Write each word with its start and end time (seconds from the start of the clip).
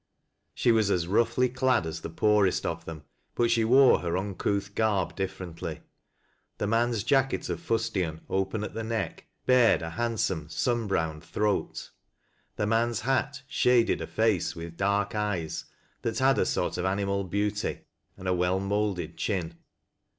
She 0.55 0.71
was 0.71 0.89
as 0.89 1.05
roughly 1.05 1.47
clad 1.47 1.85
as 1.85 2.01
the 2.01 2.09
poorest 2.09 2.65
of 2.65 2.85
them, 2.85 3.03
but 3.35 3.51
she 3.51 3.63
wore 3.63 3.99
her 3.99 4.17
uncouth 4.17 4.73
garb 4.73 5.15
differently. 5.15 5.81
The 6.57 6.65
man's 6.65 7.03
jacket 7.03 7.47
of 7.49 7.59
fustian, 7.59 8.21
open 8.27 8.63
at 8.63 8.73
the 8.73 8.83
neck, 8.83 9.27
bared 9.45 9.83
a 9.83 9.91
hand 9.91 10.19
some 10.19 10.47
sunbrowned 10.49 11.23
throat. 11.23 11.91
The 12.55 12.65
man's 12.65 13.01
hat 13.01 13.43
shaded 13.47 14.01
a 14.01 14.07
face 14.07 14.55
with 14.55 14.75
dark 14.75 15.13
eyes 15.13 15.65
that 16.01 16.17
had 16.17 16.39
a 16.39 16.47
sort 16.47 16.79
of 16.79 16.85
animal 16.85 17.23
beauty, 17.23 17.81
and 18.17 18.27
a 18.27 18.33
well 18.33 18.59
molded 18.59 19.17
chin. 19.17 19.53